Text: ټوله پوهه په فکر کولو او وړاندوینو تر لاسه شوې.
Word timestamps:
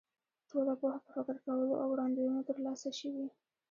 ټوله 0.49 0.73
پوهه 0.79 0.99
په 1.05 1.09
فکر 1.15 1.35
کولو 1.45 1.69
او 1.81 1.87
وړاندوینو 1.91 2.41
تر 2.49 2.57
لاسه 2.65 2.89
شوې. 2.99 3.25